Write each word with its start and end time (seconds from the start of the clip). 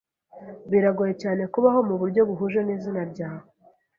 Biragoye 0.71 1.13
cyane 1.21 1.43
kubaho 1.53 1.79
mu 1.87 1.95
buryo 2.01 2.21
buhuje 2.29 2.59
n'izina 2.63 3.01
ryawe. 3.11 3.47